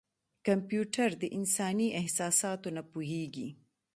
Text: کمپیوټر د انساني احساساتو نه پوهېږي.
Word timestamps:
کمپیوټر 0.47 1.09
د 1.21 1.23
انساني 1.37 1.87
احساساتو 2.01 2.67
نه 2.77 2.83
پوهېږي. 2.91 3.49